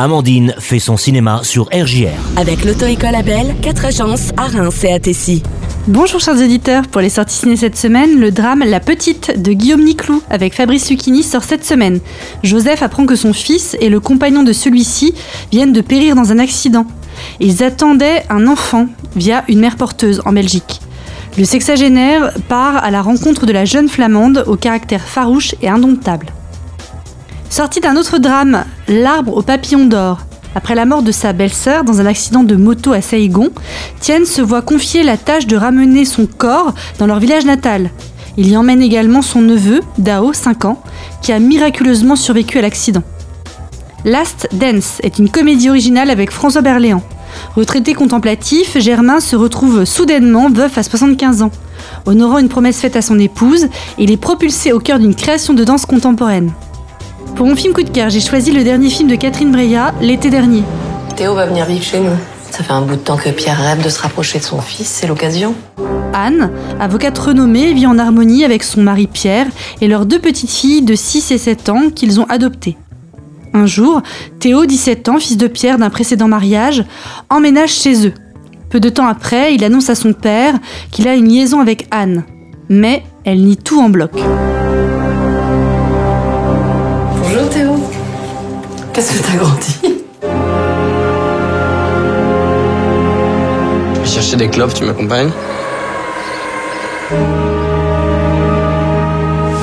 Amandine 0.00 0.54
fait 0.60 0.78
son 0.78 0.96
cinéma 0.96 1.40
sur 1.42 1.64
RJR. 1.72 2.14
Avec 2.36 2.64
l'auto-école 2.64 3.16
Abel, 3.16 3.56
4 3.62 3.84
agences 3.84 4.30
à 4.36 4.46
Reims 4.46 4.84
et 4.84 4.92
à 4.92 5.00
Tessy. 5.00 5.42
Bonjour 5.88 6.20
chers 6.20 6.40
éditeurs, 6.40 6.86
pour 6.86 7.00
les 7.00 7.08
sorties 7.08 7.34
ciné 7.34 7.56
cette 7.56 7.76
semaine, 7.76 8.20
le 8.20 8.30
drame 8.30 8.62
La 8.64 8.78
Petite 8.78 9.42
de 9.42 9.52
Guillaume 9.52 9.82
Niclou 9.82 10.22
avec 10.30 10.54
Fabrice 10.54 10.88
Lucchini 10.88 11.24
sort 11.24 11.42
cette 11.42 11.64
semaine. 11.64 11.98
Joseph 12.44 12.84
apprend 12.84 13.06
que 13.06 13.16
son 13.16 13.32
fils 13.32 13.76
et 13.80 13.88
le 13.88 13.98
compagnon 13.98 14.44
de 14.44 14.52
celui-ci 14.52 15.14
viennent 15.50 15.72
de 15.72 15.80
périr 15.80 16.14
dans 16.14 16.30
un 16.30 16.38
accident. 16.38 16.86
Ils 17.40 17.64
attendaient 17.64 18.22
un 18.30 18.46
enfant 18.46 18.86
via 19.16 19.42
une 19.48 19.58
mère 19.58 19.74
porteuse 19.74 20.22
en 20.24 20.32
Belgique. 20.32 20.80
Le 21.36 21.44
sexagénaire 21.44 22.34
part 22.48 22.76
à 22.84 22.92
la 22.92 23.02
rencontre 23.02 23.46
de 23.46 23.52
la 23.52 23.64
jeune 23.64 23.88
flamande 23.88 24.44
au 24.46 24.54
caractère 24.54 25.08
farouche 25.08 25.56
et 25.60 25.68
indomptable. 25.68 26.26
Sorti 27.50 27.80
d'un 27.80 27.96
autre 27.96 28.18
drame, 28.18 28.64
L'arbre 28.88 29.36
au 29.36 29.42
papillon 29.42 29.86
d'or. 29.86 30.18
Après 30.54 30.74
la 30.74 30.84
mort 30.84 31.02
de 31.02 31.12
sa 31.12 31.32
belle-sœur 31.32 31.82
dans 31.82 32.00
un 32.00 32.06
accident 32.06 32.42
de 32.42 32.56
moto 32.56 32.92
à 32.92 33.00
Saigon, 33.00 33.50
Tien 34.00 34.24
se 34.24 34.42
voit 34.42 34.62
confier 34.62 35.02
la 35.02 35.16
tâche 35.16 35.46
de 35.46 35.56
ramener 35.56 36.04
son 36.04 36.26
corps 36.26 36.74
dans 36.98 37.06
leur 37.06 37.20
village 37.20 37.46
natal. 37.46 37.90
Il 38.36 38.48
y 38.48 38.56
emmène 38.56 38.82
également 38.82 39.22
son 39.22 39.40
neveu, 39.40 39.80
Dao, 39.98 40.32
5 40.32 40.66
ans, 40.66 40.82
qui 41.22 41.32
a 41.32 41.38
miraculeusement 41.38 42.16
survécu 42.16 42.58
à 42.58 42.62
l'accident. 42.62 43.02
Last 44.04 44.48
Dance 44.52 45.00
est 45.02 45.18
une 45.18 45.28
comédie 45.28 45.70
originale 45.70 46.10
avec 46.10 46.30
François 46.30 46.62
Berléand. 46.62 47.02
Retraité 47.56 47.94
contemplatif, 47.94 48.78
Germain 48.78 49.20
se 49.20 49.36
retrouve 49.36 49.84
soudainement 49.84 50.50
veuf 50.50 50.78
à 50.78 50.82
75 50.82 51.42
ans. 51.42 51.50
Honorant 52.06 52.38
une 52.38 52.48
promesse 52.48 52.80
faite 52.80 52.96
à 52.96 53.02
son 53.02 53.18
épouse, 53.18 53.68
il 53.98 54.10
est 54.10 54.16
propulsé 54.16 54.72
au 54.72 54.80
cœur 54.80 54.98
d'une 54.98 55.14
création 55.14 55.54
de 55.54 55.64
danse 55.64 55.86
contemporaine. 55.86 56.52
Pour 57.38 57.46
mon 57.46 57.54
film 57.54 57.72
coup 57.72 57.84
de 57.84 57.90
cœur, 57.90 58.10
j'ai 58.10 58.18
choisi 58.18 58.50
le 58.50 58.64
dernier 58.64 58.90
film 58.90 59.08
de 59.08 59.14
Catherine 59.14 59.52
Breillat, 59.52 59.94
l'été 60.00 60.28
dernier. 60.28 60.64
Théo 61.14 61.36
va 61.36 61.46
venir 61.46 61.66
vivre 61.66 61.84
chez 61.84 62.00
nous. 62.00 62.10
Ça 62.50 62.64
fait 62.64 62.72
un 62.72 62.82
bout 62.82 62.96
de 62.96 63.00
temps 63.00 63.16
que 63.16 63.30
Pierre 63.30 63.58
rêve 63.58 63.80
de 63.80 63.88
se 63.88 64.00
rapprocher 64.00 64.40
de 64.40 64.42
son 64.42 64.60
fils, 64.60 64.88
c'est 64.88 65.06
l'occasion. 65.06 65.54
Anne, 66.12 66.50
avocate 66.80 67.16
renommée, 67.16 67.72
vit 67.74 67.86
en 67.86 67.96
harmonie 67.96 68.44
avec 68.44 68.64
son 68.64 68.80
mari 68.80 69.06
Pierre 69.06 69.46
et 69.80 69.86
leurs 69.86 70.04
deux 70.04 70.18
petites 70.18 70.50
filles 70.50 70.82
de 70.82 70.96
6 70.96 71.30
et 71.30 71.38
7 71.38 71.68
ans 71.68 71.90
qu'ils 71.94 72.18
ont 72.18 72.24
adoptées. 72.24 72.76
Un 73.54 73.66
jour, 73.66 74.02
Théo, 74.40 74.66
17 74.66 75.08
ans, 75.08 75.20
fils 75.20 75.36
de 75.36 75.46
Pierre 75.46 75.78
d'un 75.78 75.90
précédent 75.90 76.26
mariage, 76.26 76.84
emménage 77.30 77.70
chez 77.70 78.04
eux. 78.08 78.14
Peu 78.68 78.80
de 78.80 78.88
temps 78.88 79.06
après, 79.06 79.54
il 79.54 79.62
annonce 79.62 79.90
à 79.90 79.94
son 79.94 80.12
père 80.12 80.54
qu'il 80.90 81.06
a 81.06 81.14
une 81.14 81.28
liaison 81.28 81.60
avec 81.60 81.86
Anne. 81.92 82.24
Mais 82.68 83.04
elle 83.24 83.44
nie 83.44 83.56
tout 83.56 83.80
en 83.80 83.90
bloc. 83.90 84.10
Qu'est-ce 88.98 89.12
que 89.12 89.24
t'as 89.24 89.36
grandi 89.36 89.78
Je 93.94 94.00
vais 94.00 94.06
chercher 94.08 94.34
des 94.34 94.48
clopes, 94.48 94.74
tu 94.74 94.82
m'accompagnes? 94.82 95.30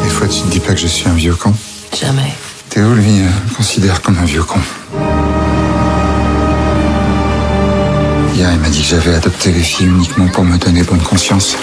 Des 0.03 0.09
fois, 0.09 0.27
tu 0.29 0.39
te 0.39 0.47
dis 0.47 0.61
pas 0.61 0.71
que 0.71 0.79
je 0.79 0.87
suis 0.87 1.09
un 1.09 1.15
vieux 1.15 1.35
con. 1.35 1.51
Jamais. 1.99 2.33
Théo, 2.69 2.93
lui, 2.93 3.23
euh, 3.23 3.49
me 3.49 3.53
considère 3.57 4.01
comme 4.01 4.17
un 4.19 4.23
vieux 4.23 4.43
con? 4.43 4.61
Hier, 8.35 8.49
il 8.53 8.59
m'a 8.61 8.69
dit 8.69 8.83
que 8.83 8.87
j'avais 8.87 9.15
adopté 9.15 9.51
les 9.51 9.59
filles 9.59 9.87
uniquement 9.87 10.27
pour 10.29 10.45
me 10.45 10.57
donner 10.57 10.83
bonne 10.83 11.03
conscience. 11.03 11.57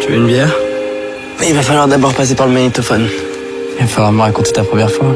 Tu 0.00 0.08
veux 0.08 0.16
une 0.16 0.26
bière? 0.26 0.63
Mais 1.40 1.48
il 1.48 1.54
va 1.54 1.62
falloir 1.62 1.88
d'abord 1.88 2.14
passer 2.14 2.34
par 2.34 2.46
le 2.46 2.52
magnétophone. 2.52 3.06
Il 3.78 3.82
va 3.82 3.86
falloir 3.86 4.12
me 4.12 4.20
raconter 4.20 4.52
ta 4.52 4.64
première 4.64 4.90
fois. 4.90 5.14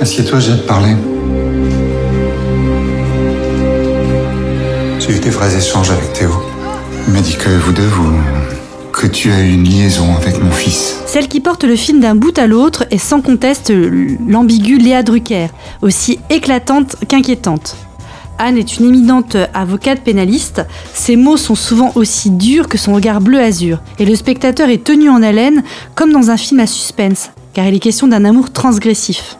Assieds-toi, 0.00 0.40
j'ai 0.40 0.52
à 0.52 0.56
te 0.56 0.66
parler. 0.66 0.94
J'ai 4.98 5.12
eu 5.16 5.18
des 5.20 5.30
vrais 5.30 5.56
échanges 5.56 5.90
avec 5.90 6.12
Théo. 6.12 6.30
Il 7.06 7.14
m'a 7.14 7.20
dit 7.20 7.36
que 7.36 7.48
vous 7.48 7.72
deux, 7.72 7.82
vous. 7.86 8.12
que 8.92 9.06
tu 9.06 9.30
as 9.30 9.40
eu 9.40 9.52
une 9.52 9.64
liaison 9.64 10.16
avec 10.16 10.42
mon 10.42 10.50
fils. 10.50 10.96
Celle 11.06 11.28
qui 11.28 11.38
porte 11.40 11.62
le 11.62 11.76
film 11.76 12.00
d'un 12.00 12.16
bout 12.16 12.36
à 12.36 12.48
l'autre 12.48 12.84
est 12.90 12.98
sans 12.98 13.20
conteste 13.20 13.72
l'ambiguë 14.26 14.78
Léa 14.78 15.04
Drucker, 15.04 15.46
aussi 15.82 16.18
éclatante 16.30 16.96
qu'inquiétante. 17.06 17.76
Anne 18.38 18.56
est 18.56 18.78
une 18.78 18.86
éminente 18.86 19.36
avocate 19.52 20.02
pénaliste. 20.02 20.64
Ses 20.94 21.16
mots 21.16 21.36
sont 21.36 21.56
souvent 21.56 21.92
aussi 21.96 22.30
durs 22.30 22.68
que 22.68 22.78
son 22.78 22.94
regard 22.94 23.20
bleu 23.20 23.40
azur. 23.40 23.80
Et 23.98 24.04
le 24.04 24.14
spectateur 24.14 24.68
est 24.68 24.84
tenu 24.84 25.10
en 25.10 25.22
haleine 25.22 25.64
comme 25.96 26.12
dans 26.12 26.30
un 26.30 26.36
film 26.36 26.60
à 26.60 26.66
suspense, 26.66 27.30
car 27.52 27.66
il 27.66 27.74
est 27.74 27.80
question 27.80 28.06
d'un 28.06 28.24
amour 28.24 28.52
transgressif. 28.52 29.38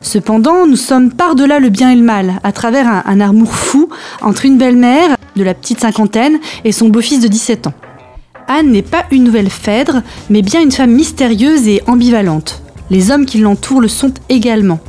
Cependant, 0.00 0.66
nous 0.66 0.76
sommes 0.76 1.12
par-delà 1.12 1.58
le 1.58 1.68
bien 1.68 1.90
et 1.90 1.96
le 1.96 2.02
mal, 2.02 2.40
à 2.42 2.52
travers 2.52 3.02
un, 3.06 3.20
amour 3.20 3.54
fou 3.54 3.88
entre 4.22 4.46
une 4.46 4.56
belle-mère 4.56 5.16
de 5.36 5.42
la 5.42 5.54
petite 5.54 5.80
cinquantaine 5.80 6.38
et 6.64 6.72
son 6.72 6.88
beau-fils 6.88 7.20
de 7.20 7.28
17 7.28 7.66
ans. 7.66 7.74
Anne 8.48 8.70
n'est 8.70 8.82
pas 8.82 9.04
une 9.10 9.24
nouvelle 9.24 9.50
Phèdre, 9.50 10.02
mais 10.30 10.42
bien 10.42 10.62
une 10.62 10.72
femme 10.72 10.92
mystérieuse 10.92 11.68
et 11.68 11.82
ambivalente. 11.86 12.62
Les 12.88 13.10
hommes 13.10 13.26
qui 13.26 13.38
l'entourent 13.38 13.80
le 13.80 13.88
sont 13.88 14.12
également. 14.28 14.80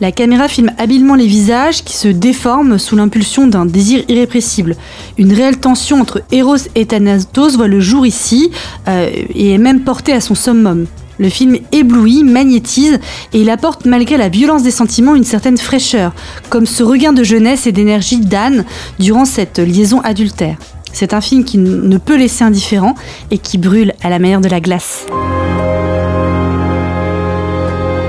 La 0.00 0.12
caméra 0.12 0.48
filme 0.48 0.70
habilement 0.78 1.14
les 1.14 1.26
visages 1.26 1.84
qui 1.84 1.94
se 1.94 2.08
déforment 2.08 2.78
sous 2.78 2.96
l'impulsion 2.96 3.46
d'un 3.46 3.66
désir 3.66 4.02
irrépressible. 4.08 4.76
Une 5.18 5.30
réelle 5.30 5.58
tension 5.58 6.00
entre 6.00 6.22
Eros 6.32 6.56
et 6.74 6.86
Thanatos 6.86 7.56
voit 7.56 7.68
le 7.68 7.80
jour 7.80 8.06
ici 8.06 8.50
euh, 8.88 9.10
et 9.34 9.52
est 9.52 9.58
même 9.58 9.82
portée 9.82 10.14
à 10.14 10.22
son 10.22 10.34
summum. 10.34 10.86
Le 11.18 11.28
film 11.28 11.58
éblouit, 11.70 12.24
magnétise 12.24 12.98
et 13.34 13.42
il 13.42 13.50
apporte 13.50 13.84
malgré 13.84 14.16
la 14.16 14.30
violence 14.30 14.62
des 14.62 14.70
sentiments 14.70 15.14
une 15.14 15.24
certaine 15.24 15.58
fraîcheur, 15.58 16.14
comme 16.48 16.64
ce 16.64 16.82
regain 16.82 17.12
de 17.12 17.22
jeunesse 17.22 17.66
et 17.66 17.72
d'énergie 17.72 18.20
d'Anne 18.20 18.64
durant 18.98 19.26
cette 19.26 19.58
liaison 19.58 20.00
adultère. 20.00 20.56
C'est 20.94 21.12
un 21.12 21.20
film 21.20 21.44
qui 21.44 21.58
ne 21.58 21.98
peut 21.98 22.16
laisser 22.16 22.42
indifférent 22.42 22.94
et 23.30 23.36
qui 23.36 23.58
brûle 23.58 23.92
à 24.02 24.08
la 24.08 24.18
manière 24.18 24.40
de 24.40 24.48
la 24.48 24.60
glace. 24.60 25.04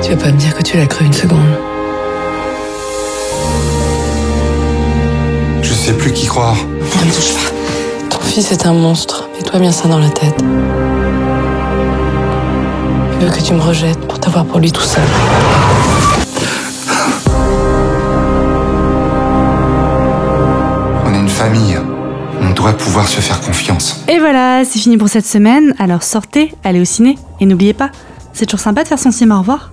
Tu 0.01 0.11
vas 0.11 0.17
pas 0.17 0.31
me 0.31 0.37
dire 0.37 0.55
que 0.55 0.63
tu 0.63 0.77
l'as 0.77 0.87
cru 0.87 1.03
une 1.03 1.13
seconde. 1.13 1.80
Sais 5.81 5.93
plus 5.93 6.13
qui 6.13 6.27
croire. 6.27 6.55
Ne 6.99 7.05
me 7.07 7.11
touche 7.11 7.33
pas. 7.33 7.51
Ton 8.11 8.19
fils 8.19 8.51
est 8.51 8.67
un 8.67 8.73
monstre. 8.73 9.27
Mets-toi 9.35 9.59
bien 9.59 9.71
ça 9.71 9.87
dans 9.87 9.97
la 9.97 10.09
tête. 10.09 10.35
Il 13.19 13.25
veut 13.25 13.31
que 13.31 13.41
tu 13.41 13.53
me 13.53 13.59
rejettes 13.59 13.99
pour 14.07 14.19
t'avoir 14.19 14.45
pour 14.45 14.59
lui 14.59 14.71
tout 14.71 14.83
seul. 14.83 15.03
On 21.03 21.13
est 21.15 21.19
une 21.19 21.27
famille. 21.27 21.79
On 22.39 22.51
doit 22.51 22.73
pouvoir 22.73 23.07
se 23.07 23.19
faire 23.19 23.41
confiance. 23.41 24.03
Et 24.07 24.19
voilà, 24.19 24.63
c'est 24.63 24.77
fini 24.77 24.97
pour 24.97 25.09
cette 25.09 25.25
semaine. 25.25 25.73
Alors 25.79 26.03
sortez, 26.03 26.53
allez 26.63 26.79
au 26.79 26.85
ciné 26.85 27.17
et 27.39 27.47
n'oubliez 27.47 27.73
pas, 27.73 27.89
c'est 28.33 28.45
toujours 28.45 28.59
sympa 28.59 28.83
de 28.83 28.87
faire 28.87 28.99
son 28.99 29.09
cinéma. 29.09 29.37
Au 29.37 29.39
revoir. 29.39 29.71